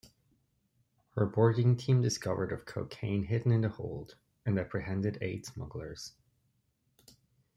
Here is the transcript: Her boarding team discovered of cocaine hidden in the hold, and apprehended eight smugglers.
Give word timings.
Her 1.11 1.27
boarding 1.27 1.77
team 1.77 2.01
discovered 2.01 2.51
of 2.51 2.65
cocaine 2.65 3.25
hidden 3.25 3.51
in 3.51 3.61
the 3.61 3.69
hold, 3.69 4.15
and 4.47 4.57
apprehended 4.57 5.19
eight 5.21 5.45
smugglers. 5.45 6.13